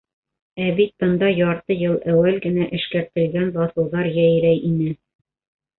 [0.63, 4.95] Ә бит бында ярты йыл әүәл генә эшкәртелгән баҫыуҙар йәйрәй ине.